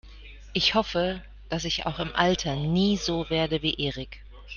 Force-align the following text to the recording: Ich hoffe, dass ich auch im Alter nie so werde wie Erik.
Ich 0.53 0.73
hoffe, 0.73 1.21
dass 1.49 1.63
ich 1.63 1.85
auch 1.85 1.99
im 1.99 2.11
Alter 2.15 2.55
nie 2.55 2.97
so 2.97 3.29
werde 3.29 3.61
wie 3.61 3.79
Erik. 3.79 4.19